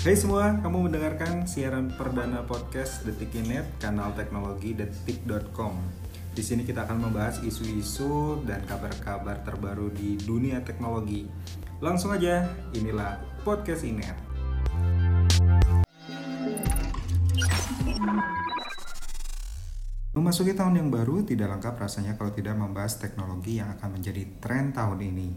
Hai 0.00 0.16
semua, 0.16 0.56
kamu 0.64 0.88
mendengarkan 0.88 1.44
siaran 1.44 1.92
perdana 1.92 2.40
podcast 2.48 3.04
Detikinet, 3.04 3.68
kanal 3.76 4.16
teknologi 4.16 4.72
detik.com. 4.72 5.76
Di 6.32 6.40
sini 6.40 6.64
kita 6.64 6.88
akan 6.88 7.04
membahas 7.04 7.44
isu-isu 7.44 8.40
dan 8.48 8.64
kabar-kabar 8.64 9.44
terbaru 9.44 9.92
di 9.92 10.16
dunia 10.16 10.64
teknologi. 10.64 11.28
Langsung 11.84 12.16
aja, 12.16 12.48
inilah 12.72 13.20
podcast 13.44 13.84
Inet. 13.84 14.16
Memasuki 20.16 20.56
tahun 20.56 20.80
yang 20.80 20.88
baru 20.88 21.28
tidak 21.28 21.60
lengkap 21.60 21.76
rasanya 21.76 22.16
kalau 22.16 22.32
tidak 22.32 22.56
membahas 22.56 22.96
teknologi 22.96 23.60
yang 23.60 23.76
akan 23.76 24.00
menjadi 24.00 24.24
tren 24.40 24.72
tahun 24.72 24.96
ini. 25.12 25.28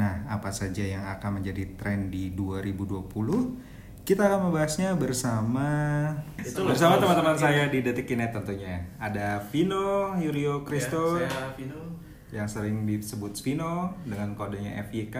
Nah, 0.00 0.24
apa 0.32 0.48
saja 0.56 0.88
yang 0.88 1.04
akan 1.04 1.44
menjadi 1.44 1.76
tren 1.76 2.08
di 2.08 2.32
2020? 2.32 3.76
Kita 4.06 4.22
akan 4.22 4.48
membahasnya 4.48 4.94
bersama 4.94 5.66
Itu 6.38 6.62
bersama 6.62 6.94
teman-teman 6.96 7.34
harus 7.34 7.42
saya 7.42 7.66
di 7.66 7.82
Detikinet 7.82 8.30
tentunya. 8.30 8.78
Ada 8.96 9.42
Vino 9.50 10.14
Yurio 10.14 10.62
Kristo 10.62 11.18
Ya, 11.18 11.26
saya 11.26 11.50
Vino. 11.58 11.80
yang 12.30 12.46
sering 12.46 12.86
disebut 12.86 13.34
Vino 13.36 13.98
dengan 14.06 14.38
kodenya 14.38 14.78
FYK. 14.84 15.16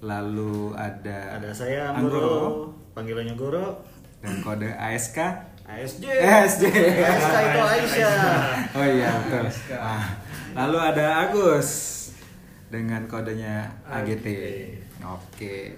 Lalu 0.00 0.70
ada 0.78 1.34
Ada 1.34 1.50
saya 1.50 1.90
Anggoro 1.90 2.14
Anggoro, 2.14 2.46
panggilannya 2.94 3.34
Goro. 3.34 3.82
dan 4.22 4.38
kode 4.40 4.70
ASK. 4.70 5.18
ASJ. 5.66 6.04
ASJ. 6.06 6.64
ASK 7.02 7.34
itu 7.42 7.60
Aisyah. 7.60 8.14
Oh 8.78 8.86
iya 8.86 9.10
betul. 9.18 9.50
Ah, 9.74 10.14
lalu 10.54 10.78
ada 10.78 11.26
Agus 11.26 11.68
dengan 12.70 13.02
kodenya 13.10 13.66
AGT. 13.82 14.26
Oke. 15.02 15.74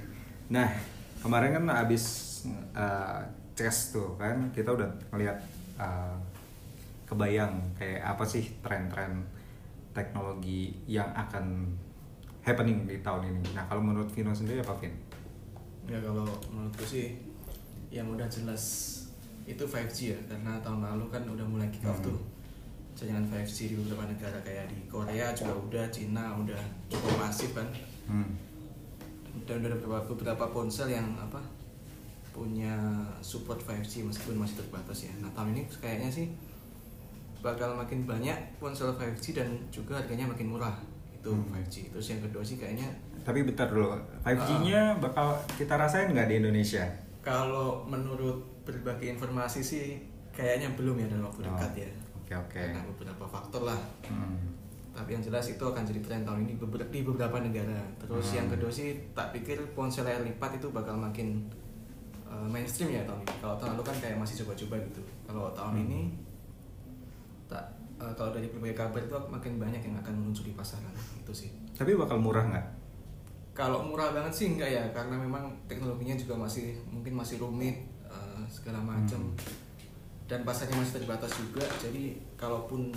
Nah 0.53 0.69
kemarin 1.19 1.51
kan 1.53 1.65
abis 1.85 2.05
uh, 2.73 3.21
tes 3.53 3.91
tuh 3.91 4.15
kan 4.15 4.51
kita 4.51 4.71
udah 4.71 4.87
ngeliat 5.11 5.39
uh, 5.77 6.15
kebayang 7.05 7.59
kayak 7.75 8.05
apa 8.05 8.23
sih 8.23 8.45
tren-tren 8.61 9.25
teknologi 9.91 10.77
yang 10.87 11.09
akan 11.11 11.67
happening 12.45 12.87
di 12.87 13.01
tahun 13.01 13.35
ini. 13.35 13.43
Nah 13.57 13.65
kalau 13.67 13.83
menurut 13.83 14.09
Vino 14.09 14.31
sendiri 14.31 14.61
apa 14.61 14.77
Vin? 14.79 14.95
Ya 15.89 15.99
kalau 15.99 16.29
menurutku 16.49 16.85
sih 16.85 17.17
yang 17.89 18.07
udah 18.09 18.29
jelas 18.29 18.95
itu 19.49 19.65
5G 19.65 19.97
ya 20.13 20.19
karena 20.29 20.61
tahun 20.61 20.85
lalu 20.85 21.09
kan 21.09 21.25
udah 21.25 21.47
mulai 21.49 21.69
kick 21.73 21.89
off 21.89 21.97
Hmm. 21.99 22.13
tuh 22.13 22.19
jaringan 22.93 23.25
5G 23.25 23.73
di 23.73 23.75
beberapa 23.81 24.05
negara 24.05 24.37
kayak 24.45 24.69
di 24.69 24.85
Korea 24.85 25.33
juga 25.33 25.57
udah, 25.57 25.85
Cina 25.89 26.37
udah 26.37 26.61
cukup 26.93 27.15
masif 27.17 27.57
kan 27.57 27.65
Hmm. 28.05 28.37
Dan 29.45 29.61
udah 29.61 29.77
beberapa, 29.77 30.05
beberapa 30.11 30.45
ponsel 30.49 30.89
yang 30.89 31.07
apa 31.15 31.41
punya 32.31 32.75
support 33.19 33.59
5G 33.59 34.05
meskipun 34.05 34.39
masih 34.39 34.59
terbatas 34.59 35.05
ya. 35.05 35.13
Nah 35.19 35.31
tahun 35.33 35.53
ini 35.53 35.63
kayaknya 35.75 36.07
sih 36.09 36.27
bakal 37.39 37.75
makin 37.75 38.03
banyak 38.03 38.35
ponsel 38.57 38.91
5G 38.93 39.33
dan 39.33 39.49
juga 39.69 39.95
harganya 39.97 40.27
makin 40.27 40.51
murah 40.51 40.75
itu 41.13 41.29
Hmm. 41.29 41.51
5G. 41.53 41.91
Terus 41.91 42.07
yang 42.09 42.21
kedua 42.21 42.43
sih 42.43 42.57
kayaknya 42.57 42.87
Tapi 43.21 43.43
bentar 43.43 43.69
dulu, 43.69 43.93
5G-nya 44.23 44.97
bakal 44.97 45.37
kita 45.53 45.75
rasain 45.75 46.09
nggak 46.09 46.29
di 46.29 46.37
Indonesia? 46.39 46.87
kalau 47.19 47.85
menurut 47.85 48.41
berbagai 48.65 49.05
informasi 49.11 49.61
sih 49.61 50.01
kayaknya 50.31 50.73
belum 50.73 50.97
ya 50.97 51.07
dalam 51.07 51.29
waktu 51.29 51.43
Oh, 51.43 51.47
dekat 51.51 51.73
ya. 51.77 51.91
Oke 52.17 52.33
oke. 52.35 52.57
Karena 52.63 52.81
beberapa 52.87 53.25
faktor 53.27 53.63
lah. 53.65 53.77
Hmm. 54.03 54.18
Tapi 55.09 55.17
yang 55.17 55.25
jelas 55.25 55.49
itu 55.49 55.65
akan 55.65 55.89
jadi 55.89 56.05
tren 56.05 56.21
tahun 56.21 56.45
ini 56.45 56.61
di 56.93 57.01
beberapa 57.01 57.41
negara. 57.41 57.81
Terus 57.97 58.29
Hmm. 58.29 58.45
yang 58.45 58.49
kedua 58.53 58.69
sih 58.69 58.93
tak 59.17 59.33
pikir 59.33 59.57
ponsel 59.73 60.05
layar 60.05 60.21
lipat 60.21 60.61
itu 60.61 60.69
bakal 60.69 61.01
makin 61.01 61.49
uh, 62.29 62.45
mainstream 62.45 62.93
ya 62.93 63.09
tahun 63.09 63.25
ini. 63.25 63.33
Kalau 63.41 63.57
tahun 63.57 63.81
lalu 63.81 63.85
kan 63.89 63.97
kayak 64.05 64.21
masih 64.21 64.45
coba-coba 64.45 64.77
gitu. 64.85 65.01
Kalau 65.25 65.49
tahun 65.57 65.73
Hmm. 65.73 65.85
ini 65.89 66.01
tak 67.49 67.65
uh, 67.97 68.13
kalau 68.13 68.37
dari 68.37 68.53
berbagai 68.53 68.77
kabar 68.77 69.01
itu 69.01 69.17
makin 69.33 69.53
banyak 69.57 69.81
yang 69.81 69.97
akan 69.97 70.13
muncul 70.13 70.45
di 70.45 70.53
pasaran 70.53 70.93
itu 70.93 71.33
sih. 71.33 71.57
Tapi 71.73 71.97
bakal 71.97 72.21
murah 72.21 72.45
nggak? 72.45 72.67
Kalau 73.57 73.81
murah 73.81 74.13
banget 74.13 74.37
sih 74.37 74.47
enggak 74.53 74.69
ya 74.69 74.85
karena 74.93 75.17
memang 75.17 75.49
teknologinya 75.65 76.21
juga 76.21 76.37
masih 76.37 76.77
mungkin 76.85 77.17
masih 77.17 77.41
rumit 77.41 77.81
uh, 78.05 78.45
segala 78.45 78.85
macam 78.85 79.25
Hmm. 79.25 79.41
dan 80.29 80.45
pasarnya 80.45 80.77
masih 80.77 81.01
terbatas 81.01 81.33
juga. 81.33 81.65
Jadi 81.81 82.21
kalaupun 82.37 82.93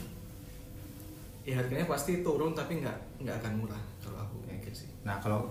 ya 1.42 1.54
harganya 1.56 1.86
pasti 1.86 2.22
turun 2.22 2.52
tapi 2.52 2.78
nggak 2.78 2.98
nggak 3.20 3.36
akan 3.38 3.54
murah 3.58 3.82
kalau 3.98 4.20
aku 4.20 4.36
mikir 4.44 4.70
sih. 4.72 4.90
Nah 5.02 5.18
kalau 5.18 5.50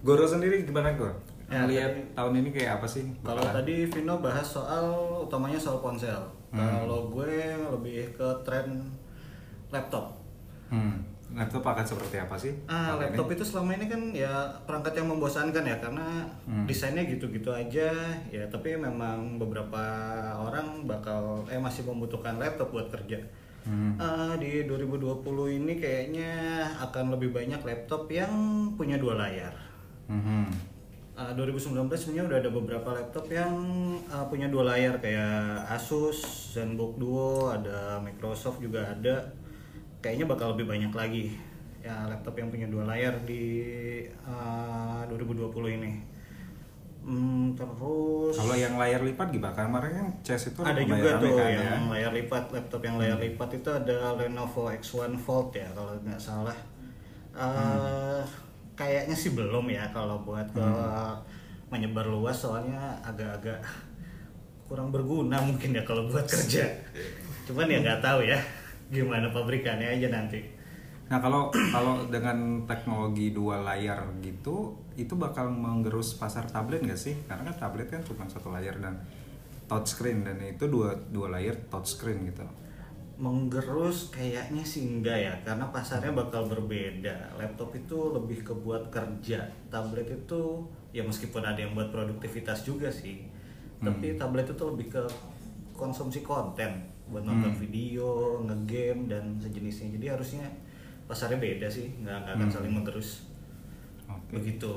Goro 0.00 0.24
sendiri 0.24 0.62
gimana 0.62 0.92
Goro? 0.92 1.14
Ya, 1.46 1.64
Lihat 1.64 1.92
tadi- 1.92 2.08
tahun 2.14 2.32
ini 2.36 2.48
kayak 2.50 2.70
apa 2.74 2.86
sih? 2.86 3.04
Kalau 3.20 3.40
tadi 3.42 3.84
Vino 3.86 4.18
bahas 4.18 4.42
soal 4.42 4.84
utamanya 5.22 5.56
soal 5.56 5.78
ponsel. 5.78 6.24
Hmm. 6.50 6.60
Kalau 6.80 7.10
gue 7.10 7.34
lebih 7.70 8.12
ke 8.12 8.28
tren 8.42 8.88
laptop. 9.68 10.16
hmm, 10.66 10.96
laptop 11.30 11.62
akan 11.62 11.84
seperti 11.84 12.16
apa 12.16 12.34
sih? 12.34 12.50
Ah, 12.64 12.96
laptop 12.96 13.26
ini? 13.26 13.34
itu 13.34 13.44
selama 13.44 13.70
ini 13.72 13.86
kan 13.86 14.02
ya 14.10 14.32
perangkat 14.64 14.96
yang 14.96 15.06
membosankan 15.08 15.62
ya 15.62 15.76
karena 15.78 16.24
Hmm. 16.42 16.64
desainnya 16.64 17.04
gitu-gitu 17.04 17.48
aja 17.48 17.92
ya 18.26 18.44
tapi 18.48 18.74
memang 18.74 19.36
beberapa 19.36 19.82
orang 20.34 20.82
bakal 20.84 21.44
eh 21.46 21.58
masih 21.58 21.84
membutuhkan 21.84 22.36
laptop 22.36 22.70
buat 22.70 22.88
kerja. 22.88 23.20
Hmm. 23.64 23.96
Ah, 23.96 24.36
di 24.36 24.68
2020 24.68 25.56
ini 25.56 25.80
kayaknya 25.80 26.32
akan 26.84 27.16
lebih 27.16 27.32
banyak 27.32 27.64
laptop 27.64 28.12
yang 28.12 28.32
punya 28.76 29.00
dua 29.00 29.16
layar. 29.16 29.56
Mhm. 30.08 30.74
Uh, 31.14 31.30
2019 31.38 31.94
sebenarnya 31.94 32.26
udah 32.26 32.38
ada 32.42 32.50
beberapa 32.50 32.88
laptop 32.90 33.30
yang 33.30 33.54
uh, 34.10 34.26
punya 34.26 34.50
dua 34.50 34.74
layar 34.74 34.98
kayak 34.98 35.62
Asus, 35.70 36.50
ZenBook 36.50 36.98
Duo, 36.98 37.54
ada 37.54 38.02
Microsoft 38.02 38.58
juga 38.58 38.90
ada. 38.90 39.22
Kayaknya 40.02 40.26
bakal 40.26 40.58
lebih 40.58 40.66
banyak 40.68 40.92
lagi 40.92 41.38
ya 41.84 42.08
laptop 42.10 42.34
yang 42.40 42.48
punya 42.48 42.66
dua 42.66 42.84
layar 42.88 43.14
di 43.22 43.44
uh, 44.26 45.06
2020 45.06 45.78
ini. 45.78 46.13
Hmm, 47.04 47.52
terus 47.52 48.32
Kalau 48.32 48.56
yang 48.56 48.80
layar 48.80 49.04
lipat 49.04 49.28
gimana? 49.28 49.52
Kemarin 49.52 49.92
kan 49.92 50.08
Chess 50.24 50.48
itu 50.48 50.64
ada 50.64 50.80
juga 50.80 51.20
tuh 51.20 51.36
kan, 51.36 51.52
yang 51.52 51.84
ya? 51.84 51.92
layar 51.92 52.12
lipat 52.16 52.44
laptop 52.48 52.80
yang 52.80 52.96
layar 52.96 53.18
lipat 53.20 53.48
itu 53.60 53.68
ada 53.68 54.16
Lenovo 54.16 54.72
X1 54.72 55.12
Fold 55.20 55.52
ya 55.52 55.68
kalau 55.76 55.92
nggak 56.00 56.16
salah 56.16 56.56
Eh, 57.34 58.22
kayaknya 58.78 59.12
sih 59.12 59.34
belum 59.34 59.66
ya 59.66 59.90
kalau 59.90 60.22
buat 60.22 60.46
ke 60.54 60.68
menyebar 61.66 62.06
luas 62.06 62.38
soalnya 62.38 62.94
agak-agak 63.02 63.58
kurang 64.70 64.94
berguna 64.94 65.42
mungkin 65.42 65.74
ya 65.74 65.82
kalau 65.82 66.06
buat 66.06 66.22
kerja 66.24 66.62
cuman 67.44 67.66
ya 67.66 67.78
nggak 67.82 68.00
tahu 68.00 68.22
ya 68.22 68.38
gimana 68.88 69.26
pabrikannya 69.34 69.98
aja 69.98 70.08
nanti 70.14 70.40
Nah 71.04 71.20
kalau 71.20 71.52
kalau 71.52 72.08
dengan 72.08 72.64
teknologi 72.64 73.36
dua 73.36 73.60
layar 73.60 74.00
gitu, 74.24 74.72
itu 74.94 75.14
bakal 75.14 75.50
menggerus 75.50 76.14
pasar 76.14 76.46
tablet 76.46 76.82
nggak 76.82 76.98
sih? 76.98 77.14
Karena 77.26 77.50
kan 77.50 77.56
tablet 77.68 77.88
kan 77.88 78.00
cuma 78.02 78.24
satu 78.26 78.50
layar 78.50 78.78
dan 78.78 78.94
touchscreen 79.64 80.22
dan 80.22 80.36
itu 80.38 80.68
dua 80.68 80.92
dua 81.08 81.32
layar 81.32 81.56
touchscreen 81.68 82.26
gitu. 82.26 82.44
menggerus 83.14 84.10
kayaknya 84.10 84.66
sih 84.66 84.90
enggak 84.90 85.14
ya 85.14 85.34
karena 85.46 85.70
pasarnya 85.70 86.10
bakal 86.10 86.50
berbeda 86.50 87.14
laptop 87.38 87.70
itu 87.70 87.94
lebih 88.10 88.42
ke 88.42 88.50
buat 88.50 88.90
kerja 88.90 89.46
tablet 89.70 90.10
itu 90.10 90.66
ya 90.90 91.06
meskipun 91.06 91.38
ada 91.38 91.62
yang 91.62 91.78
buat 91.78 91.94
produktivitas 91.94 92.66
juga 92.66 92.90
sih 92.90 93.22
tapi 93.78 94.18
tablet 94.18 94.50
itu 94.50 94.64
lebih 94.66 94.90
ke 94.90 95.02
konsumsi 95.70 96.26
konten 96.26 96.74
buat 97.06 97.22
nonton 97.22 97.54
Hmm. 97.54 97.60
video 97.62 98.08
ngegame 98.42 99.06
dan 99.06 99.38
sejenisnya 99.38 99.94
jadi 99.94 100.18
harusnya 100.18 100.50
pasarnya 101.06 101.38
beda 101.38 101.70
sih 101.70 101.94
nggak 102.02 102.18
nggak 102.18 102.34
akan 102.34 102.48
Hmm. 102.50 102.56
saling 102.58 102.74
menggerus 102.74 103.30
Oke. 104.08 104.40
begitu 104.40 104.74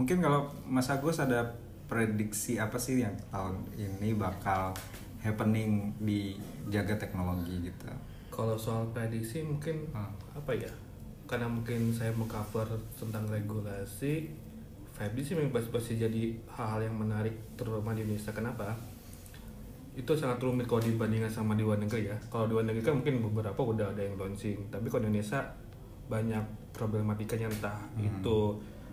Mungkin 0.00 0.24
kalau 0.24 0.48
Mas 0.64 0.88
Agus 0.88 1.20
ada 1.20 1.44
prediksi 1.84 2.56
apa 2.56 2.80
sih 2.80 3.04
yang 3.04 3.12
tahun 3.28 3.60
ini 3.76 4.16
bakal 4.16 4.72
happening 5.20 5.92
di 6.00 6.40
jaga 6.72 6.96
teknologi 6.96 7.68
gitu? 7.68 7.84
Kalau 8.32 8.56
soal 8.56 8.88
prediksi 8.96 9.44
mungkin 9.44 9.84
Hmm. 9.92 10.08
apa 10.32 10.56
ya? 10.56 10.72
Karena 11.28 11.52
mungkin 11.52 11.92
saya 11.92 12.16
mengcover 12.16 12.64
tentang 12.96 13.28
regulasi, 13.28 14.32
5G 14.96 15.20
sih 15.20 15.34
memang 15.36 15.52
pasti- 15.52 15.68
pasti 15.68 15.92
jadi 16.00 16.32
hal-hal 16.48 16.88
yang 16.88 16.96
menarik 16.96 17.36
terutama 17.60 17.92
di 17.92 18.00
Indonesia. 18.00 18.32
Kenapa? 18.32 18.72
Itu 19.92 20.16
sangat 20.16 20.40
rumit 20.40 20.64
kalau 20.64 20.80
dibandingkan 20.80 21.28
sama 21.28 21.52
di 21.52 21.60
luar 21.60 21.76
negeri 21.76 22.08
ya. 22.08 22.16
Kalau 22.32 22.48
di 22.48 22.56
luar 22.56 22.64
negeri 22.64 22.80
kan 22.80 22.96
mungkin 22.96 23.20
beberapa 23.20 23.60
udah 23.60 23.92
ada 23.92 24.00
yang 24.00 24.16
launching, 24.16 24.56
tapi 24.72 24.88
kalau 24.88 25.04
di 25.04 25.12
Indonesia 25.12 25.44
banyak 26.08 26.44
problematikanya 26.70 27.46
entah 27.46 27.78
Hmm. 27.94 28.06
itu 28.06 28.38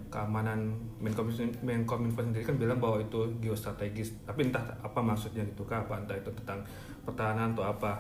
keamanan 0.08 0.72
Menkom 1.04 1.28
Menkominfo 1.62 2.24
sendiri 2.24 2.42
kan 2.42 2.56
bilang 2.56 2.80
bahwa 2.80 2.96
itu 2.98 3.20
geostrategis 3.38 4.16
tapi 4.24 4.48
entah 4.48 4.64
apa 4.80 5.04
maksudnya 5.04 5.44
gitu 5.44 5.62
kah 5.64 5.84
apa 5.84 6.00
entah 6.00 6.16
itu 6.16 6.32
tentang 6.34 6.64
pertahanan 7.04 7.52
atau 7.52 7.64
apa. 7.64 8.00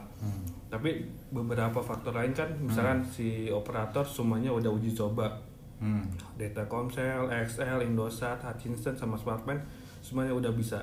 Tapi 0.68 1.00
beberapa 1.30 1.80
faktor 1.80 2.12
lain 2.12 2.32
kan 2.32 2.48
misalkan 2.58 3.00
si 3.02 3.48
operator 3.48 4.04
semuanya 4.04 4.52
udah 4.52 4.70
uji 4.70 4.92
coba. 4.92 5.32
Hmm. 5.78 6.10
dari 6.34 6.50
Telkomsel, 6.50 7.30
XL, 7.30 7.78
Indosat, 7.86 8.42
Hutchinson 8.42 8.98
sama 8.98 9.14
Smartman 9.14 9.62
semuanya 10.02 10.34
udah 10.34 10.50
bisa. 10.50 10.82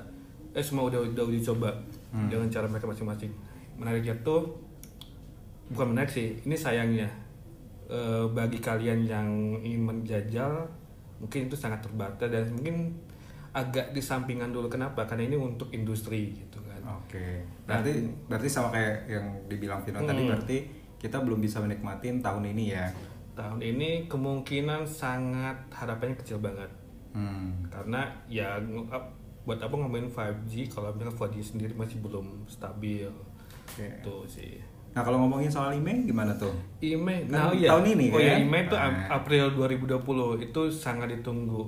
Eh 0.55 0.63
semua 0.63 0.87
udah 0.87 1.03
udah 1.03 1.25
uji 1.25 1.43
coba 1.43 1.67
Hmm. 2.15 2.31
dengan 2.31 2.47
cara 2.47 2.71
mereka 2.71 2.87
masing-masing. 2.87 3.33
Menariknya 3.75 4.15
tuh 4.23 4.55
bukan 5.67 5.91
menarik 5.91 6.07
sih 6.07 6.39
ini 6.41 6.55
sayangnya 6.55 7.11
Eh, 7.95 8.27
bagi 8.29 8.59
kalian 8.59 9.07
yang 9.07 9.29
ingin 9.63 9.87
menjajal 9.87 10.67
mungkin 11.23 11.47
itu 11.47 11.55
sangat 11.55 11.79
terbatas 11.79 12.27
dan 12.27 12.51
mungkin 12.51 12.91
agak 13.55 13.95
di 13.95 14.03
sampingan 14.03 14.51
dulu 14.51 14.67
kenapa 14.67 15.07
karena 15.07 15.31
ini 15.31 15.39
untuk 15.39 15.71
industri 15.71 16.35
gitu 16.35 16.59
kan 16.61 16.83
Oke. 16.99 17.39
Berarti 17.63 18.03
berarti 18.27 18.49
sama 18.51 18.75
kayak 18.75 19.07
yang 19.07 19.27
dibilang 19.47 19.79
Vino 19.81 20.03
tadi 20.03 20.21
Hmm. 20.21 20.31
berarti 20.35 20.57
kita 20.99 21.23
belum 21.23 21.39
bisa 21.39 21.63
menikmatin 21.63 22.19
tahun 22.19 22.51
ini 22.51 22.65
ya. 22.73 22.91
tahun 23.35 23.59
ini 23.61 24.07
kemungkinan 24.07 24.83
sangat 24.83 25.55
harapannya 25.71 26.15
kecil 26.17 26.39
banget 26.39 26.71
Hmm. 27.15 27.63
karena 27.67 28.11
ya 28.27 28.59
buat 29.43 29.59
apa 29.61 29.71
ngomongin 29.71 30.07
5G 30.09 30.67
kalau 30.67 30.91
misalnya 30.91 31.15
4G 31.15 31.37
sendiri 31.45 31.75
masih 31.75 32.03
belum 32.03 32.43
stabil 32.45 33.07
Oke. 33.65 33.87
tuh 34.03 34.27
sih 34.27 34.59
Nah 34.95 35.03
kalau 35.03 35.19
ngomongin 35.21 35.47
soal 35.49 35.71
email 35.73 35.99
gimana 36.01 36.31
tuh? 36.33 36.55
IMEI 36.79 37.27
Kan 37.27 37.35
nah 37.35 37.51
iya 37.51 37.69
tahun 37.69 37.85
ini 37.93 38.07
oh 38.09 38.19
ya 38.19 38.33
kan? 38.33 38.41
IMEI 38.41 38.63
itu 38.65 38.77
Nah. 38.77 39.07
April 39.13 39.45
2020 39.53 39.99
itu 40.41 40.61
sangat 40.71 41.11
ditunggu 41.11 41.67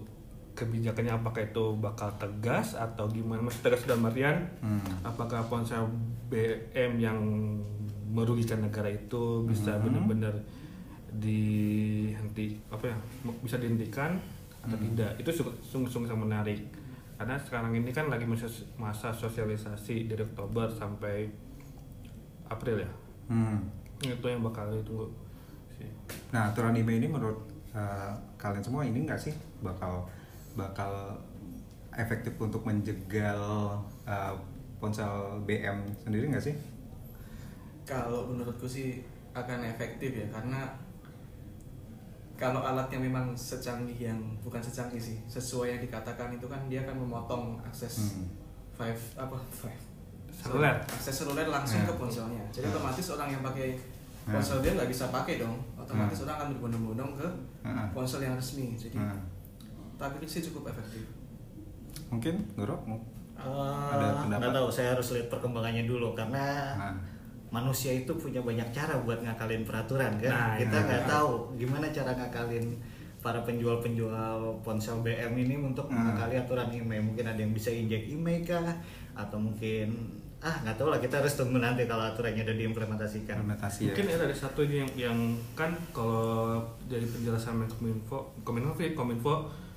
kebijakannya 0.52 1.12
apakah 1.12 1.42
itu 1.42 1.64
bakal 1.76 2.08
tegas 2.16 2.72
atau 2.72 3.04
gimana 3.06 3.42
masih 3.42 3.60
tegas 3.60 3.82
dalam 3.82 4.04
artian 4.04 4.40
Hmm. 4.58 4.80
apakah 5.02 5.44
ponsel 5.44 5.84
BM 6.26 6.96
yang 6.96 7.18
merugikan 8.08 8.58
negara 8.58 8.88
itu 8.88 9.44
bisa 9.44 9.76
benar-benar 9.76 10.32
dihenti 11.12 12.56
apa 12.68 12.84
ya 12.86 12.96
bisa 13.38 13.56
dihentikan 13.56 14.16
atau 14.60 14.76
tidak 14.76 15.10
itu 15.16 15.30
sungguh- 15.32 15.58
sungguh-sungguh 15.62 16.08
sangat 16.08 16.22
menarik 16.22 16.60
karena 17.16 17.36
sekarang 17.38 17.72
ini 17.74 17.90
kan 17.90 18.06
lagi 18.06 18.24
masa 18.76 19.08
sosialisasi 19.10 20.06
dari 20.06 20.22
Oktober 20.22 20.68
sampai 20.68 21.28
April 22.46 22.76
ya 22.78 22.90
Hmm. 23.26 23.58
itu 23.98 24.26
yang 24.26 24.44
bakal 24.44 24.70
ditunggu 24.70 25.08
sih 25.74 25.88
Nah 26.30 26.52
aturan 26.52 26.76
email 26.76 27.00
ini 27.00 27.08
menurut 27.10 27.38
uh, 27.72 28.12
kalian 28.36 28.62
semua 28.62 28.84
ini 28.84 29.02
enggak 29.02 29.18
sih 29.18 29.34
bakal 29.60 30.06
bakal 30.54 31.16
efektif 31.92 32.36
untuk 32.36 32.62
menjegal 32.62 33.40
uh, 34.04 34.32
ponsel 34.76 35.40
BM 35.42 35.80
sendiri 36.04 36.28
nggak 36.28 36.44
sih? 36.44 36.54
Kalau 37.88 38.28
menurutku 38.28 38.68
sih 38.68 39.00
akan 39.32 39.64
efektif 39.64 40.12
ya 40.12 40.26
karena 40.28 40.68
kalau 42.36 42.60
alatnya 42.60 43.00
memang 43.00 43.32
secanggih 43.32 43.96
yang 43.96 44.20
bukan 44.44 44.60
secanggih 44.60 45.00
sih 45.00 45.16
sesuai 45.24 45.72
yang 45.76 45.80
dikatakan 45.80 46.36
itu 46.36 46.44
kan 46.44 46.60
dia 46.68 46.84
akan 46.84 47.08
memotong 47.08 47.56
akses 47.64 48.12
Hmm. 48.12 48.28
five 48.76 49.00
apa 49.16 49.40
five 49.48 49.80
Seluler. 50.36 50.74
akses 50.80 51.14
seluler 51.16 51.46
langsung 51.46 51.80
Ya. 51.80 51.86
ke 51.86 51.94
ponselnya 51.94 52.42
jadi 52.50 52.64
Ya. 52.64 52.72
otomatis 52.72 53.06
orang 53.10 53.28
yang 53.30 53.42
pakai 53.42 53.66
Ya. 54.22 54.32
ponsel 54.32 54.58
dia 54.58 54.72
nggak 54.72 54.88
bisa 54.88 55.04
pakai 55.08 55.34
dong 55.36 55.56
otomatis 55.74 56.18
Ya. 56.18 56.22
orang 56.24 56.34
akan 56.36 56.48
berbondong-bondong 56.52 57.10
ke 57.14 57.28
Ya. 57.62 57.84
ponsel 57.90 58.20
yang 58.20 58.34
resmi 58.34 58.74
jadi 58.74 58.96
Nah, 58.96 59.18
tapi 59.96 60.18
itu 60.18 60.28
sih 60.30 60.42
cukup 60.44 60.68
efektif 60.68 61.02
mungkin 62.06 62.34
Goro 62.52 62.76
mau 62.84 62.98
Eh, 63.36 63.44
Ada 63.92 64.16
pendapat? 64.18 64.40
nggak 64.40 64.54
tahu 64.54 64.68
saya 64.70 64.88
harus 64.92 65.12
lihat 65.12 65.28
perkembangannya 65.28 65.84
dulu 65.84 66.12
karena 66.12 66.72
Nah. 66.74 66.96
manusia 67.48 67.92
itu 67.92 68.08
punya 68.12 68.40
banyak 68.40 68.64
cara 68.70 68.96
buat 68.98 69.20
ngakalin 69.20 69.60
peraturan 69.62 70.16
kan 70.16 70.30
Nah, 70.30 70.52
kita 70.56 70.72
nggak 70.78 71.04
tahu 71.06 71.52
gimana 71.54 71.86
cara 71.90 72.12
ngakalin 72.12 72.64
para 73.18 73.36
penjual-penjual 73.42 74.38
ponsel 74.62 74.96
BM 75.00 75.36
ini 75.36 75.56
untuk 75.58 75.84
mengakali 75.86 76.32
aturan 76.34 76.70
email 76.70 77.02
mungkin 77.02 77.26
ada 77.26 77.36
yang 77.36 77.50
bisa 77.50 77.68
injek 77.68 78.06
email 78.06 78.40
kah 78.40 78.72
atau 79.14 79.36
mungkin 79.36 79.92
ah 80.38 80.56
nggak 80.62 80.76
tahu 80.76 80.92
lah 80.92 81.00
kita 81.00 81.18
harus 81.18 81.32
tunggu 81.34 81.58
nanti 81.58 81.88
kalau 81.88 82.04
aturannya 82.04 82.44
udah 82.44 82.54
diimplementasikan 82.54 83.40
implementasi 83.40 83.88
ya. 83.88 83.94
Mungkin 83.96 84.06
ada 84.20 84.36
satu 84.36 84.60
ini 84.62 84.84
yang, 84.84 84.90
yang 84.94 85.18
kan 85.56 85.72
kalau 85.90 86.60
dari 86.86 87.02
penjelasan 87.02 87.56
Menkominfo, 87.56 88.36
Kominfo, 88.44 88.76
Kominfo 88.94 89.36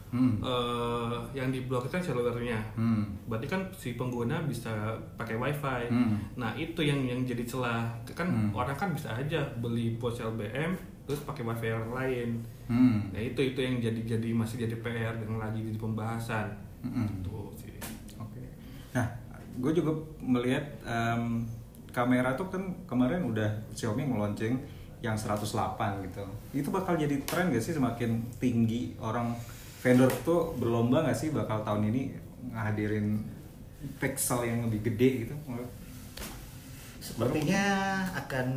Hmm. 0.10 0.42
eh, 0.42 1.16
yang 1.38 1.54
diblok 1.54 1.86
itu 1.86 1.94
kan 1.94 2.02
selulernya. 2.02 2.58
Hmm. 2.74 3.06
Berarti 3.30 3.46
kan 3.46 3.62
si 3.70 3.94
pengguna 3.94 4.42
bisa 4.42 4.74
pakai 5.14 5.38
wifi. 5.38 5.86
Hmm. 5.86 6.18
Nah 6.34 6.50
itu 6.58 6.82
yang 6.82 6.98
yang 7.06 7.22
jadi 7.22 7.46
celah. 7.46 7.86
Kan 8.18 8.26
Hmm. 8.26 8.50
orang 8.50 8.74
kan 8.74 8.90
bisa 8.90 9.14
aja 9.14 9.38
beli 9.62 10.02
ponsel 10.02 10.34
BM 10.34 10.74
terus 11.06 11.22
pakai 11.22 11.46
wifi 11.46 11.70
yang 11.70 11.94
lain. 11.94 12.42
Hmm. 12.66 13.06
Nah 13.14 13.22
itu 13.22 13.54
itu 13.54 13.62
yang 13.62 13.78
jadi 13.78 14.18
jadi 14.18 14.34
masih 14.34 14.66
jadi 14.66 14.82
PR 14.82 15.14
yang 15.14 15.38
lagi 15.38 15.62
di 15.62 15.78
pembahasan. 15.78 16.58
Mm-mm. 16.82 17.22
Tuh 17.22 17.54
sih. 17.54 17.78
Oke. 18.18 18.42
Nah, 18.98 19.06
gue 19.60 19.72
juga 19.74 19.92
melihat 20.20 20.64
em, 20.82 21.44
kamera 21.90 22.34
tuh 22.34 22.48
kan 22.48 22.64
kemarin 22.86 23.26
udah 23.26 23.46
Xiaomi 23.72 24.06
nge-launching 24.06 24.56
yang 25.00 25.16
108 25.16 25.44
gitu. 26.06 26.24
Itu 26.54 26.70
bakal 26.70 26.96
jadi 26.96 27.20
tren 27.24 27.50
gak 27.50 27.60
sih 27.60 27.72
semakin 27.72 28.20
tinggi 28.36 28.96
orang 28.98 29.36
vendor 29.80 30.12
tuh 30.22 30.56
berlomba 30.56 31.04
gak 31.04 31.16
sih 31.16 31.30
bakal 31.30 31.60
tahun 31.62 31.88
ini 31.88 32.02
ngadirin 32.50 33.20
pixel 33.96 34.44
yang 34.44 34.60
lebih 34.66 34.80
gede 34.86 35.10
gitu? 35.24 35.36
Sepertinya 37.00 37.64
akan 38.14 38.48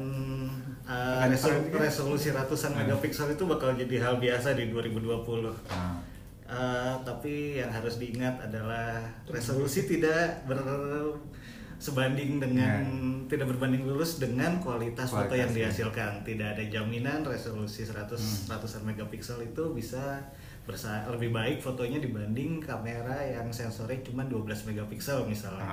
uh, 0.85 1.25
resol- 1.25 1.71
resolusi 1.73 2.31
ratusan 2.31 2.75
Hmm. 2.75 2.85
megapiksel 2.85 3.31
itu 3.31 3.47
bakal 3.47 3.73
jadi 3.73 4.03
hal 4.03 4.19
biasa 4.19 4.53
di 4.53 4.67
2020. 4.69 5.47
Nah, 5.71 6.03
Uh, 6.53 7.01
tapi 7.01 7.57
yang 7.57 7.73
harus 7.73 7.97
diingat 7.97 8.37
adalah 8.45 9.01
resolusi 9.25 9.89
tidak 9.89 10.45
ber 10.45 10.61
sebanding 11.83 12.39
dengan 12.39 12.85
tidak 13.27 13.51
berbanding 13.57 13.83
lurus 13.83 14.23
dengan 14.23 14.63
kualitas, 14.63 15.11
foto 15.11 15.35
yang 15.35 15.51
dihasilkan. 15.51 16.23
Tidak 16.23 16.55
ada 16.55 16.63
jaminan 16.71 17.27
resolusi 17.27 17.83
100 17.83 18.47
ratusan 18.47 18.87
megapiksel 18.87 19.43
itu 19.43 19.75
bisa 19.75 20.23
bersa 20.63 21.03
lebih 21.11 21.35
baik 21.35 21.59
fotonya 21.59 21.99
dibanding 21.99 22.63
kamera 22.63 23.19
yang 23.19 23.51
sensornya 23.51 23.99
cuma 24.07 24.23
12 24.23 24.71
megapiksel 24.71 25.27
misalnya. 25.27 25.67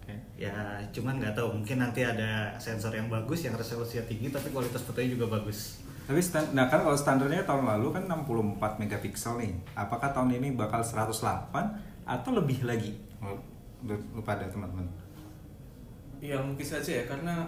oke. 0.00 0.14
Ya, 0.40 0.80
cuman 0.88 1.20
nggak 1.20 1.36
tahu 1.36 1.60
mungkin 1.60 1.84
nanti 1.84 2.00
ada 2.00 2.56
sensor 2.56 2.96
yang 2.96 3.12
bagus 3.12 3.44
yang 3.44 3.52
resolusinya 3.52 4.08
tinggi 4.08 4.32
tapi 4.32 4.48
kualitas 4.56 4.80
fotonya 4.88 5.20
juga 5.20 5.36
bagus. 5.36 5.84
Tapi 6.04 6.20
stan- 6.20 6.52
nah 6.52 6.66
kan 6.66 6.80
kalau 6.80 6.92
standarnya 6.94 7.42
tahun 7.42 7.64
lalu 7.66 7.88
kan 7.90 8.04
64 8.04 8.60
megapiksel 8.76 9.38
nih. 9.38 9.52
Apakah 9.74 10.10
tahun 10.10 10.34
ini 10.34 10.52
bakal 10.52 10.80
108 10.80 11.48
atau 12.04 12.30
lebih 12.32 12.62
lagi? 12.62 12.92
Menurut 13.18 13.40
menurut 13.80 14.02
lu 14.12 14.22
pada 14.22 14.44
teman-teman. 14.44 14.84
ya 16.18 16.36
mungkin 16.38 16.64
saja 16.64 16.88
ya 16.90 17.04
karena 17.04 17.44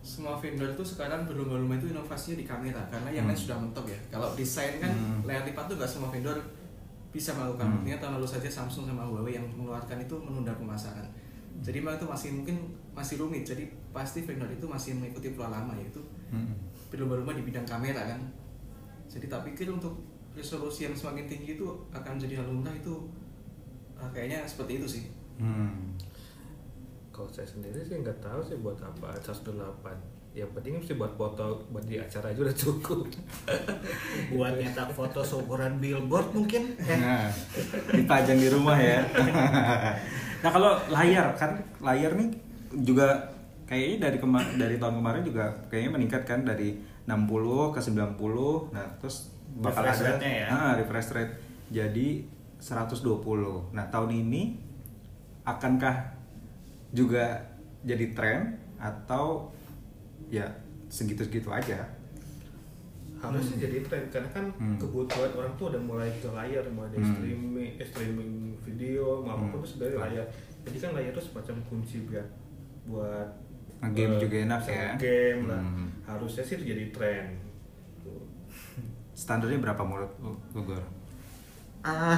semua 0.00 0.32
vendor 0.34 0.64
itu 0.66 0.80
sekarang 0.82 1.22
berlomba-lomba 1.22 1.76
itu 1.76 1.92
inovasinya 1.92 2.40
di 2.40 2.46
kamera 2.46 2.80
karena 2.88 3.12
yang 3.12 3.22
lain 3.22 3.36
Hmm. 3.36 3.44
sudah 3.44 3.58
mentok 3.58 3.84
ya 3.86 3.98
kalau 4.08 4.32
desain 4.32 4.80
kan 4.80 4.88
Hmm. 4.88 5.20
layar 5.22 5.44
lipat 5.44 5.68
tuh 5.68 5.76
gak 5.76 5.86
semua 5.86 6.08
vendor 6.08 6.40
bisa 7.10 7.30
melakukan 7.30 7.62
Hmm. 7.62 7.74
buktinya 7.76 7.98
tahun 8.00 8.12
lalu 8.16 8.24
saja 8.26 8.48
Samsung 8.48 8.88
sama 8.88 9.04
Huawei 9.04 9.36
yang 9.36 9.44
mengeluarkan 9.46 10.00
itu 10.00 10.16
menunda 10.16 10.50
pemasaran 10.54 11.04
jadi 11.60 11.78
memang 11.78 11.94
itu 11.94 12.08
masih 12.08 12.28
mungkin 12.32 12.56
masih 12.90 13.20
rumit 13.20 13.44
jadi 13.44 13.62
pasti 13.92 14.24
vendor 14.24 14.48
itu 14.48 14.64
masih 14.64 14.96
mengikuti 14.96 15.28
pola 15.30 15.52
lama 15.52 15.76
yaitu 15.76 16.00
Hmm. 16.32 16.56
Berlomba-lomba 16.92 17.32
di 17.32 17.42
bidang 17.42 17.64
kamera 17.64 18.04
kan 18.04 18.20
jadi 19.08 19.26
tak 19.26 19.48
pikir 19.48 19.72
untuk 19.72 19.96
resolusi 20.32 20.84
yang 20.84 20.92
semakin 20.92 21.24
tinggi 21.24 21.56
itu 21.56 21.66
akan 21.90 22.16
jadi 22.16 22.40
hal 22.40 22.46
lumrah 22.48 22.72
itu 22.72 23.08
ah, 23.96 24.08
kayaknya 24.12 24.44
seperti 24.44 24.76
itu 24.76 24.88
sih 24.88 25.04
Hmm. 25.32 25.96
Kalau 27.10 27.26
saya 27.26 27.48
sendiri 27.48 27.80
sih 27.82 27.98
nggak 27.98 28.20
tahu 28.20 28.38
sih 28.40 28.56
buat 28.56 28.76
apa 28.78 29.10
108. 29.18 29.58
Yang 30.32 30.50
penting 30.54 30.72
sih 30.80 30.94
buat 30.94 31.12
foto 31.12 31.60
buat 31.68 31.82
di 31.84 31.96
acara 31.98 32.30
aja 32.30 32.40
udah 32.40 32.54
cukup. 32.54 33.08
Buat 34.32 34.56
nyetak 34.56 34.92
foto 34.92 35.20
seukuran 35.20 35.76
billboard 35.76 36.30
mungkin. 36.30 36.72
Eh, 36.78 36.96
Nah, 36.96 37.28
dipajang 37.90 38.38
di 38.38 38.48
rumah 38.48 38.76
ya. 38.76 39.00
nah 40.44 40.50
kalau 40.52 40.78
layar 40.88 41.32
kan 41.34 41.58
layar 41.80 42.12
nih 42.14 42.28
juga 42.84 43.31
kayaknya 43.72 44.04
dari 44.04 44.18
kema- 44.20 44.52
dari 44.54 44.76
tahun 44.76 45.00
kemarin 45.00 45.22
juga 45.24 45.44
kayaknya 45.66 45.90
meningkat 45.90 46.22
kan 46.22 46.44
dari 46.44 46.76
60 47.02 47.72
ke 47.72 47.80
90. 47.80 48.68
Nah 48.68 48.84
terus 49.00 49.32
bakal 49.54 49.80
Refresh 49.80 49.96
ada 49.98 50.08
rate-nya 50.12 50.32
ya? 50.34 50.46
ah, 50.46 50.72
refresh 50.76 51.08
rate 51.10 51.34
jadi 51.68 52.08
120. 52.58 53.00
Nah 53.72 53.88
tahun 53.88 54.12
ini 54.12 54.60
akankah 55.42 56.12
juga 56.90 57.40
jadi 57.80 58.12
tren 58.12 58.40
atau 58.76 59.48
ya 60.28 60.44
segitu-segitu 60.86 61.48
aja? 61.48 61.80
Harusnya 63.16 63.56
jadi 63.62 63.80
tren 63.80 64.04
karena 64.08 64.28
kan 64.28 64.44
Hmm. 64.52 64.76
kebutuhan 64.76 65.32
orang 65.32 65.52
tuh 65.54 65.70
udah 65.70 65.80
mulai 65.80 66.10
ke 66.12 66.28
layar, 66.28 66.60
mulai 66.68 66.90
dari 66.90 67.00
Hmm. 67.00 67.14
streaming, 67.14 67.72
eh, 67.72 67.86
streaming 67.86 68.32
video 68.60 69.22
maupun 69.22 69.48
Hmm. 69.48 69.64
hmm. 69.64 69.78
dari 69.78 69.96
layar. 69.96 70.26
Jadi 70.62 70.76
kan 70.76 70.90
layar 70.92 71.10
itu 71.10 71.22
semacam 71.22 71.56
kunci 71.64 71.96
buat 72.04 72.28
buat 72.84 73.30
Eh, 73.82 74.18
juga 74.18 74.36
enak 74.40 74.62
ya. 74.64 74.88
Game 74.94 75.42
lah. 75.46 75.58
Hmm. 75.58 75.90
Harusnya 76.06 76.42
sih 76.42 76.54
itu 76.54 76.64
jadi 76.64 76.84
tren. 76.90 77.26
Standarnya 79.12 79.58
berapa 79.58 79.82
menurut 79.82 80.12
Gor? 80.54 80.82
Ah, 81.82 82.14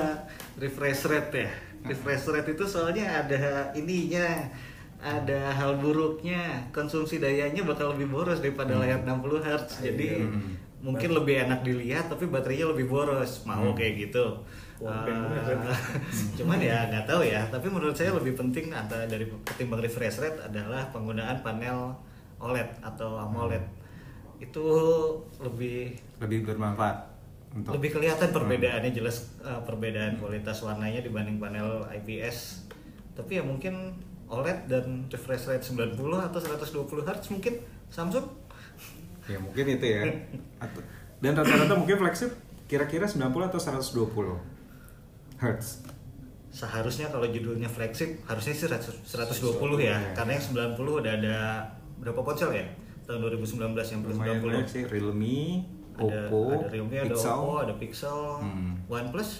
refresh 0.62 1.04
rate 1.04 1.44
ya. 1.44 1.50
Refresh 1.84 2.28
rate 2.28 2.52
itu 2.52 2.64
soalnya 2.64 3.22
ada 3.22 3.38
ininya, 3.72 4.48
ada 4.98 5.52
hal 5.52 5.76
buruknya. 5.76 6.64
Konsumsi 6.72 7.20
dayanya 7.20 7.60
bakal 7.62 7.92
lebih 7.92 8.08
boros 8.08 8.40
daripada 8.40 8.72
layar 8.74 9.04
60 9.04 9.38
Hz. 9.38 9.84
Jadi 9.84 10.08
Hmm. 10.18 10.56
mungkin 10.82 11.12
lebih 11.12 11.44
enak 11.46 11.60
dilihat 11.62 12.08
tapi 12.08 12.24
baterainya 12.26 12.72
lebih 12.72 12.88
boros. 12.88 13.44
Mau 13.44 13.70
Hmm. 13.70 13.76
kayak 13.76 14.08
gitu. 14.08 14.24
Wah, 14.82 15.06
bener. 15.06 15.58
cuman 16.38 16.58
ya 16.58 16.90
nggak 16.90 17.06
tahu 17.06 17.22
ya. 17.22 17.46
Tapi 17.46 17.66
menurut 17.70 17.94
saya 17.94 18.10
lebih 18.10 18.34
penting 18.34 18.74
antara 18.74 19.06
dari 19.06 19.30
ketimbang 19.46 19.78
refresh 19.78 20.18
rate 20.18 20.42
adalah 20.42 20.90
penggunaan 20.90 21.38
panel 21.46 21.94
OLED 22.42 22.82
atau 22.82 23.14
AMOLED. 23.22 23.62
Itu 24.42 24.66
lebih 25.38 25.94
Lebih 26.18 26.50
bermanfaat 26.50 27.12
untuk 27.52 27.76
lebih 27.76 28.00
kelihatan 28.00 28.32
perbedaannya 28.32 28.92
jelas 28.96 29.36
uh, 29.44 29.60
perbedaan 29.60 30.16
kualitas 30.16 30.64
warnanya 30.64 31.04
dibanding 31.04 31.36
panel 31.36 31.84
IPS 32.00 32.64
tapi 33.12 33.36
ya 33.36 33.44
mungkin 33.44 33.92
OLED 34.32 34.72
dan 34.72 35.04
refresh 35.12 35.52
rate 35.52 35.60
90 35.60 36.00
atau 36.00 36.40
120 36.40 37.04
Hz 37.04 37.28
mungkin 37.28 37.60
Samsung 37.92 38.24
ya 39.32 39.36
mungkin 39.36 39.64
itu 39.68 39.84
ya. 39.84 40.08
Dan 41.22 41.38
rata-rata 41.38 41.76
mungkin 41.76 42.00
flagship 42.00 42.32
kira-kira 42.66 43.04
90 43.04 43.20
atau 43.52 43.60
120 43.60 44.51
hertz. 45.36 45.80
seharusnya 46.48 47.08
kalau 47.08 47.24
judulnya 47.24 47.64
flagship 47.64 48.20
harusnya 48.24 48.52
sih 48.52 48.68
100 48.68 49.08
120 49.08 49.56
ya 49.80 49.96
Iya. 49.96 50.12
karena 50.12 50.30
yang 50.32 50.44
90 50.44 51.00
udah 51.00 51.12
ada 51.14 51.36
berapa 51.96 52.20
ponsel 52.20 52.52
ya 52.52 52.66
tahun 53.02 53.24
2019 53.32 53.72
yang 53.88 54.00
Lumayan 54.02 54.36
90 54.36 54.44
banyak 54.44 54.66
sih 54.68 54.82
Realme, 54.84 55.64
ada, 55.94 56.04
Oppo, 56.28 56.40
ada 56.54 56.66
Realme, 56.68 56.94
ada 56.94 57.08
Pixel, 57.08 57.32
Oppo, 57.32 57.52
ada 57.58 57.74
Pixel, 57.74 58.18
Hmm. 58.38 58.72
OnePlus 58.86 59.30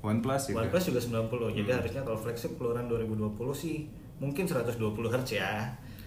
OnePlus 0.00 0.42
juga. 0.46 0.56
OnePlus 0.60 0.84
juga 0.84 1.00
90 1.00 1.48
jadi 1.50 1.64
Hmm. 1.66 1.78
harusnya 1.80 2.02
kalau 2.02 2.18
flagship 2.18 2.52
keluaran 2.54 2.84
2020 2.86 3.52
sih 3.52 3.88
mungkin 4.14 4.44
120 4.44 4.76
Hz 5.08 5.30
ya 5.32 5.52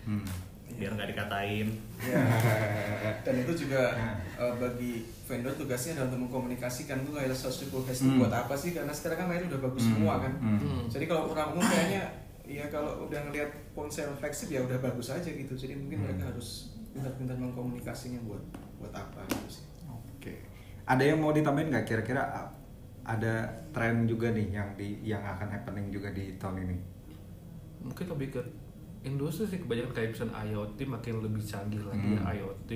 Hmm. 0.06 0.22
Biar 0.70 0.92
nggak 0.94 1.10
dikatain 1.10 1.68
Ya. 1.98 2.22
Dan 3.26 3.42
itu 3.42 3.66
juga 3.66 3.96
eh, 4.38 4.54
bagi 4.56 5.02
vendor 5.24 5.50
tugasnya 5.54 5.96
adalah 5.96 6.08
untuk 6.08 6.20
mengkomunikasikan 6.26 7.02
tuh 7.02 7.18
120 7.18 7.34
Hz 7.84 7.98
itu 7.98 8.06
Hmm. 8.06 8.20
buat 8.20 8.30
apa 8.32 8.54
sih? 8.54 8.72
Karena 8.72 8.92
sekarang 8.92 9.18
kan 9.18 9.28
layar 9.28 9.48
udah 9.48 9.62
bagus 9.64 9.84
Hmm. 9.84 9.94
semua 9.96 10.14
kan. 10.20 10.34
Hmm. 10.38 10.86
Jadi 10.86 11.06
kalau 11.06 11.32
orang 11.32 11.48
umum 11.52 11.66
kayaknya 11.66 12.04
ya 12.44 12.66
kalau 12.68 13.04
udah 13.04 13.20
ngelihat 13.26 13.50
ponsel 13.74 14.08
flagship 14.14 14.48
ya 14.50 14.62
udah 14.62 14.78
bagus 14.78 15.10
aja 15.10 15.26
gitu. 15.26 15.52
Jadi 15.52 15.74
mungkin 15.76 15.98
Hmm. 15.98 16.06
mereka 16.08 16.30
harus 16.30 16.70
pintar-pintar 16.92 17.36
mengkomunikasinya 17.36 18.22
buat 18.22 18.44
buat 18.78 18.94
apa 18.94 19.20
gitu 19.28 19.48
sih. 19.52 19.66
Oke. 20.14 20.46
Ada 20.86 21.04
yang 21.04 21.20
mau 21.20 21.32
ditambahin 21.32 21.70
nggak 21.70 21.86
kira-kira 21.86 22.24
ada 23.04 23.34
tren 23.72 24.04
juga 24.04 24.30
nih 24.30 24.48
yang 24.52 24.70
di 24.74 25.02
yang 25.02 25.24
akan 25.24 25.48
happening 25.50 25.90
juga 25.90 26.12
di 26.12 26.38
tahun 26.38 26.62
ini? 26.62 26.78
mungkin 27.80 28.06
lebih 28.10 28.28
ke 28.34 28.42
industri 29.00 29.46
sih 29.46 29.60
kebanyakan 29.60 29.92
kayak 29.92 30.10
misalnya 30.12 30.36
IoT 30.44 30.80
makin 30.84 31.14
lebih 31.20 31.40
canggih 31.40 31.82
lagi 31.82 32.08
ya 32.10 32.20
Hmm. 32.20 32.32
IoT 32.32 32.72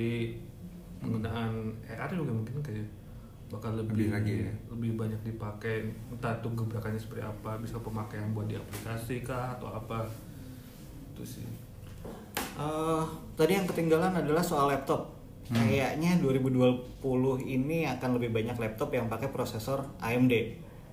penggunaan 0.98 1.54
AR 1.84 2.10
juga 2.10 2.32
mungkin 2.32 2.62
kayak 2.62 2.86
bakal 3.48 3.74
Lebih 3.74 3.92
lebih 3.92 4.08
lagi 4.12 4.34
ya? 4.42 4.54
lebih 4.70 4.92
banyak 4.96 5.22
dipakai 5.24 5.76
entah 6.08 6.34
itu 6.34 6.48
gebrakannya 6.50 6.96
seperti 6.96 7.22
apa 7.22 7.58
bisa 7.58 7.76
pemakaian 7.78 8.32
buat 8.32 8.46
di 8.46 8.56
aplikasi 8.56 9.20
kah 9.22 9.54
atau 9.54 9.70
apa 9.70 10.08
itu 11.10 11.24
sih 11.26 11.48
Eh, 12.54 13.04
tadi 13.34 13.52
yang 13.54 13.66
ketinggalan 13.66 14.14
adalah 14.14 14.40
soal 14.40 14.68
laptop 14.68 15.18
Hmm. 15.44 15.58
kayaknya 15.58 16.16
2020 16.18 16.80
ini 17.42 17.84
akan 17.86 18.16
lebih 18.16 18.32
banyak 18.32 18.56
laptop 18.56 18.88
yang 18.90 19.06
pakai 19.06 19.28
prosesor 19.28 19.84
AMD 20.00 20.32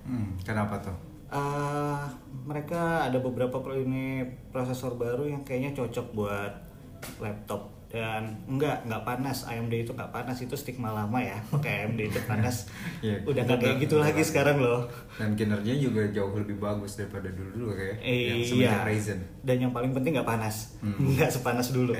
Hmm, 0.01 0.35
kenapa 0.41 0.75
tuh? 0.79 0.95
Eh, 1.29 2.03
mereka 2.43 3.05
ada 3.05 3.17
beberapa 3.17 3.61
pro- 3.61 3.77
ini 3.77 4.21
prosesor 4.49 4.97
baru 4.97 5.29
yang 5.29 5.41
kayaknya 5.43 5.71
cocok 5.73 6.07
buat 6.11 6.53
laptop. 7.17 7.69
Dan 7.89 8.37
enggak 8.45 8.85
enggak 8.85 9.01
panas. 9.01 9.45
AMD 9.45 9.73
itu 9.73 9.91
enggak 9.93 10.09
panas 10.09 10.37
itu 10.37 10.53
stigma 10.53 10.89
lama 10.89 11.17
ya. 11.17 11.37
Pakai 11.53 11.85
AMD 11.85 12.01
itu 12.03 12.19
panas. 12.23 12.69
Iya, 13.01 13.17
udah 13.29 13.41
nggak 13.43 13.59
kayak 13.59 13.77
gitu 13.79 13.97
lagi 13.97 14.21
sekarang 14.21 14.57
loh. 14.57 14.85
Dan 15.17 15.33
kinerjanya 15.33 15.77
juga 15.79 16.01
jauh 16.09 16.33
lebih 16.33 16.57
bagus 16.57 16.97
daripada 16.97 17.29
dulu-dulu 17.29 17.73
kayak 17.73 17.97
yang 18.01 18.37
iya. 18.37 18.45
semenjak 18.45 18.81
Ryzen. 18.85 19.19
dan 19.41 19.57
yang 19.59 19.73
paling 19.73 19.89
penting 19.89 20.13
nggak 20.13 20.25
panas. 20.27 20.77
Hmm. 20.81 20.97
nggak 21.13 21.29
sepanas 21.29 21.69
dulu. 21.69 21.93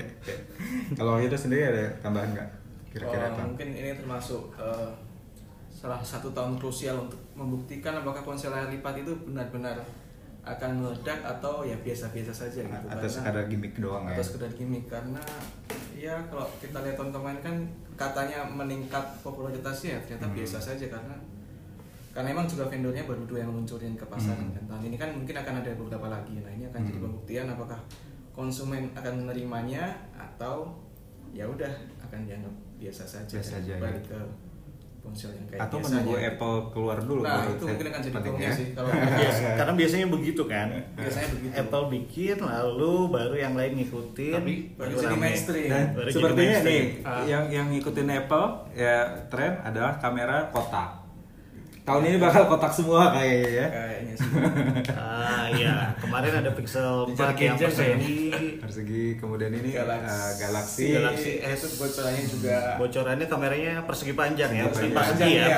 Kalau 0.94 1.18
itu 1.18 1.34
sendiri 1.34 1.64
ada 1.68 1.86
tambahan 2.00 2.34
nggak? 2.34 2.50
Kira-kira 2.90 3.26
Oh, 3.26 3.34
apa? 3.34 3.42
mungkin 3.46 3.70
ini 3.70 3.94
termasuk 3.94 4.42
eh, 4.58 4.90
salah 5.80 6.04
satu 6.04 6.28
tahun 6.30 6.60
krusial 6.60 7.00
untuk 7.00 7.16
membuktikan 7.34 7.96
apakah 7.96 8.20
ponsel 8.22 8.52
layar 8.52 8.68
lipat 8.68 9.00
itu 9.00 9.16
benar-benar 9.24 9.80
akan 10.44 10.72
meledak 10.76 11.20
atau 11.22 11.64
ya 11.64 11.76
biasa-biasa 11.78 12.32
saja 12.34 12.60
gitu. 12.62 12.68
Atau 12.68 13.00
Karena- 13.00 13.08
sekadar 13.08 13.46
gimmick 13.48 13.76
doang 13.78 14.04
ya? 14.04 14.12
atau 14.12 14.24
sekedar 14.26 14.52
gimmick 14.52 14.86
karena 14.88 15.22
ya 15.96 16.16
kalau 16.28 16.44
kita 16.58 16.80
lihat 16.80 16.96
tahun 16.96 17.12
kemarin 17.12 17.40
kan 17.40 17.56
katanya 17.96 18.44
meningkat 18.46 19.04
popularitasnya 19.22 19.90
ya 19.90 20.00
ternyata 20.02 20.28
Hmm. 20.28 20.36
biasa 20.36 20.58
saja 20.60 20.86
karena 20.90 21.16
karena 22.10 22.28
emang 22.34 22.48
juga 22.48 22.66
vendornya 22.66 23.04
baru 23.06 23.24
dua 23.24 23.40
yang 23.40 23.52
luncurin 23.54 23.94
ke 23.94 24.04
pasaran 24.04 24.42
Hmm. 24.42 24.56
kan 24.58 24.64
tahun 24.68 24.84
ini 24.86 24.98
kan 24.98 25.10
mungkin 25.14 25.36
akan 25.38 25.54
ada 25.58 25.72
beberapa 25.78 26.08
lagi 26.10 26.36
nah 26.40 26.50
ini 26.50 26.66
akan 26.66 26.82
jadi 26.82 26.98
Hmm. 26.98 27.06
pembuktian 27.06 27.46
apakah 27.48 27.80
konsumen 28.34 28.92
akan 28.94 29.14
menerimanya 29.22 29.92
atau 30.14 30.76
ya 31.30 31.46
udah 31.46 31.70
akan 32.02 32.20
dianggap 32.26 32.52
biasa 32.76 33.04
saja 33.06 33.38
Biasa 33.38 33.54
aja, 33.60 33.74
balik 33.78 34.02
ya. 34.02 34.16
ke 34.16 34.20
ponsel 35.10 35.32
yang 35.32 35.46
kayak 35.48 35.62
Atau 35.62 35.76
biasanya 35.76 36.02
menunggu. 36.06 36.30
Apple 36.30 36.56
keluar 36.70 36.98
dulu 37.00 37.22
nah 37.22 37.42
itu 37.44 37.66
mungkin 37.66 37.86
akan 37.88 38.00
jadi 38.00 38.14
penting 38.14 38.32
tunggu 38.32 38.46
ya. 38.46 38.54
sih 38.54 38.68
kalau 38.72 38.90
Biasa- 39.20 39.56
karena 39.58 39.74
biasanya 39.74 40.08
begitu 40.08 40.42
kan 40.46 40.68
biasanya 40.94 41.28
begitu 41.32 41.54
Apple 41.56 41.86
bikin 41.90 42.38
lalu 42.40 42.94
baru 43.10 43.36
yang 43.36 43.54
lain 43.54 43.72
ngikutin 43.76 44.34
Tapi 44.36 44.54
baru 44.72 44.90
baru 44.92 45.02
jadi 45.02 45.18
mainstream. 45.18 45.68
Dan 45.68 45.86
Baru 45.92 46.08
sepertinya 46.08 46.38
nih 46.38 46.54
mainstream. 46.54 46.86
Ah. 47.02 47.24
yang 47.26 47.44
yang 47.50 47.68
ngikutin 47.68 48.08
Apple 48.16 48.48
ya 48.74 48.96
tren 49.28 49.54
adalah 49.60 49.98
kamera 49.98 50.38
kotak. 50.50 50.99
Tahun 51.90 52.04
ini 52.06 52.18
bakal 52.22 52.46
kotak 52.46 52.70
semua 52.70 53.10
kayaknya 53.10 53.50
ya. 53.50 53.68
kayaknya 53.68 54.14
sih. 54.14 54.32
Ah 54.94 55.46
iya. 55.50 55.74
Kemarin 55.98 56.34
ada 56.38 56.52
Pixel 56.54 56.86
4 56.86 57.10
Dicari 57.10 57.42
yang 57.42 57.58
persegi 57.58 58.18
Persegi 58.62 59.04
kemudian 59.18 59.50
ini 59.50 59.74
Galaxy, 59.74 60.14
eh, 60.14 60.32
Galaxy. 60.38 60.86
Galaxy 60.94 61.32
eh, 61.42 61.52
itu 61.58 61.68
bocorannya 61.82 62.24
juga. 62.30 62.58
Bocorannya 62.78 63.26
kameranya 63.26 63.74
persegi 63.90 64.14
panjang 64.14 64.52
ya. 64.54 64.64
Persegi 64.70 64.94
panjang, 64.94 65.30
ya 65.34 65.58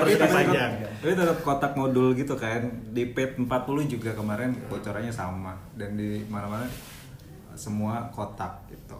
persegi 0.00 0.32
panjang. 0.32 0.70
Tapi 0.96 1.12
tetap 1.12 1.38
kotak 1.44 1.72
modul 1.76 2.16
gitu 2.16 2.32
kan. 2.34 2.64
Di 2.96 3.12
Pad 3.12 3.36
40 3.36 3.92
juga 3.92 4.16
kemarin 4.16 4.56
bocorannya 4.72 5.12
sama. 5.12 5.52
Dan 5.76 6.00
di 6.00 6.24
mana-mana 6.26 6.64
semua 7.52 8.08
kotak 8.08 8.64
gitu. 8.72 8.96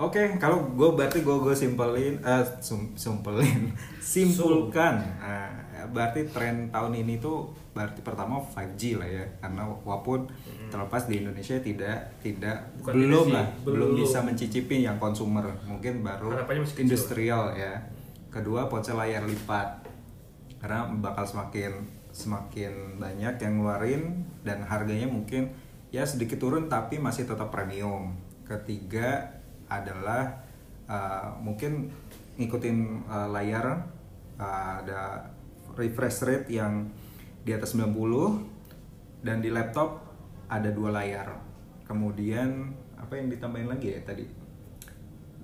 Oke, 0.00 0.32
kalau 0.40 0.64
gue 0.64 0.96
berarti 0.96 1.20
gue 1.20 1.36
gue 1.44 1.52
simpelin, 1.52 2.16
eh 2.24 2.40
sum- 2.64 2.96
simpelin, 2.96 3.68
simpulkan. 4.00 4.96
Nah, 5.20 5.52
berarti 5.88 6.28
tren 6.28 6.68
tahun 6.68 6.92
ini 7.00 7.16
tuh 7.22 7.48
berarti 7.72 8.02
pertama 8.04 8.42
5G 8.42 9.00
lah 9.00 9.08
ya, 9.08 9.24
karena 9.40 9.64
walaupun 9.86 10.28
terlepas 10.68 11.06
di 11.06 11.22
Indonesia 11.22 11.56
tidak 11.62 12.20
tidak 12.20 12.56
Bukan 12.82 12.92
belum 12.92 13.26
lah, 13.32 13.46
belum 13.64 13.94
belum. 13.94 14.00
bisa 14.04 14.18
mencicipi 14.20 14.84
yang 14.84 15.00
konsumer, 15.00 15.46
mungkin 15.64 16.04
baru 16.04 16.34
industrial 16.76 17.54
ya. 17.54 17.78
Kedua 18.30 18.70
ponsel 18.70 18.94
layar 18.94 19.26
lipat, 19.26 19.86
karena 20.62 20.86
bakal 21.00 21.26
semakin 21.26 21.72
semakin 22.10 22.98
banyak 22.98 23.38
yang 23.38 23.62
ngeluarin 23.62 24.26
dan 24.42 24.66
harganya 24.66 25.06
mungkin 25.06 25.54
ya 25.94 26.02
sedikit 26.02 26.38
turun 26.42 26.66
tapi 26.66 26.98
masih 26.98 27.26
tetap 27.26 27.50
premium. 27.50 28.14
Ketiga 28.46 29.30
adalah 29.70 30.42
uh, 30.90 31.30
mungkin 31.38 31.90
ngikutin 32.34 33.06
uh, 33.06 33.28
layar 33.30 33.86
uh, 34.38 34.72
ada 34.82 35.22
refresh 35.76 36.22
rate 36.26 36.48
yang 36.50 36.88
di 37.44 37.50
atas 37.56 37.72
90 37.74 37.94
dan 39.24 39.40
di 39.40 39.48
laptop 39.52 40.04
ada 40.50 40.68
dua 40.72 40.90
layar. 40.92 41.38
Kemudian 41.86 42.74
apa 42.96 43.16
yang 43.16 43.30
ditambahin 43.30 43.68
lagi 43.70 43.96
ya 43.96 44.00
tadi? 44.04 44.24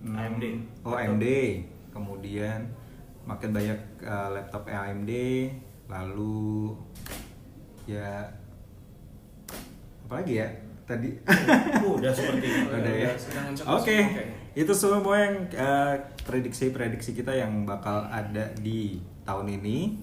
Hmm, 0.02 0.16
AMD. 0.16 0.44
Oh 0.86 0.94
AMD. 0.94 1.26
Kemudian 1.90 2.60
makin 3.26 3.50
banyak 3.50 3.80
uh, 4.04 4.30
laptop 4.36 4.68
AMD, 4.68 5.10
lalu 5.88 6.76
ya 7.88 8.28
apa 10.06 10.22
lagi 10.22 10.38
ya 10.38 10.48
tadi? 10.86 11.10
udah 11.82 12.12
seperti 12.14 12.46
itu 12.52 12.70
Udah 12.70 12.94
ya. 12.94 13.10
Oke, 13.74 13.96
kayaknya. 14.06 14.24
itu 14.54 14.72
semua 14.76 15.16
yang 15.18 15.34
uh, 15.58 15.98
prediksi-prediksi 16.22 17.16
kita 17.16 17.34
yang 17.34 17.66
bakal 17.66 18.06
ada 18.06 18.54
di 18.62 19.02
tahun 19.26 19.58
ini. 19.58 19.98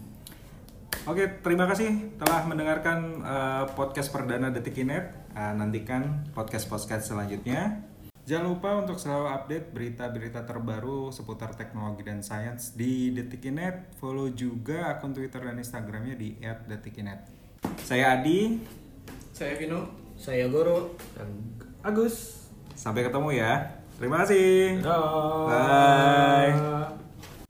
Oke, 1.03 1.27
terima 1.43 1.67
kasih 1.67 2.15
telah 2.15 2.47
mendengarkan 2.47 3.19
uh, 3.19 3.63
podcast 3.75 4.07
perdana 4.07 4.55
Detik 4.55 4.87
Inet. 4.87 5.11
Uh, 5.35 5.51
nantikan 5.51 6.23
podcast-podcast 6.31 7.11
selanjutnya. 7.11 7.83
Jangan 8.23 8.55
lupa 8.55 8.71
untuk 8.79 8.95
selalu 8.95 9.35
update 9.35 9.75
berita-berita 9.75 10.47
terbaru 10.47 11.11
seputar 11.11 11.59
teknologi 11.59 12.07
dan 12.07 12.23
sains 12.23 12.71
di 12.71 13.11
Detikinet. 13.11 13.99
Follow 13.99 14.31
juga 14.31 14.95
akun 14.95 15.11
Twitter 15.11 15.43
dan 15.43 15.59
Instagramnya 15.59 16.15
di 16.15 16.39
@detikinet. 16.71 17.27
Saya 17.83 18.15
Adi, 18.15 18.63
Saya 19.35 19.59
Vino. 19.59 19.91
Saya 20.15 20.47
Guru. 20.47 20.95
Dan 21.19 21.27
Agus. 21.83 22.47
sampai 22.79 23.03
ketemu 23.03 23.43
ya. 23.43 23.59
Terima 23.99 24.23
kasih. 24.23 24.79
Dadah. 24.79 25.51
Bye. 25.51 27.02